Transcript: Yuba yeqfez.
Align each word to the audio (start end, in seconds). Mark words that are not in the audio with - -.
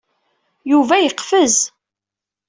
Yuba 0.71 0.95
yeqfez. 0.99 1.57